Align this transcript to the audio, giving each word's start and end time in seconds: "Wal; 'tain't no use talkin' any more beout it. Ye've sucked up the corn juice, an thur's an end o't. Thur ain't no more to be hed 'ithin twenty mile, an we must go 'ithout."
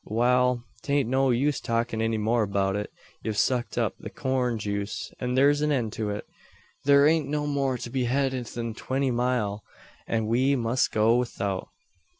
"Wal; 0.03 0.63
'tain't 0.81 1.07
no 1.07 1.29
use 1.29 1.61
talkin' 1.61 2.01
any 2.01 2.17
more 2.17 2.47
beout 2.47 2.73
it. 2.75 2.91
Ye've 3.21 3.37
sucked 3.37 3.77
up 3.77 3.93
the 3.99 4.09
corn 4.09 4.57
juice, 4.57 5.13
an 5.19 5.35
thur's 5.35 5.61
an 5.61 5.71
end 5.71 5.95
o't. 5.99 6.23
Thur 6.85 7.05
ain't 7.05 7.27
no 7.29 7.45
more 7.45 7.77
to 7.77 7.89
be 7.91 8.05
hed 8.05 8.33
'ithin 8.33 8.73
twenty 8.73 9.11
mile, 9.11 9.63
an 10.07 10.25
we 10.25 10.55
must 10.55 10.91
go 10.91 11.21
'ithout." 11.21 11.67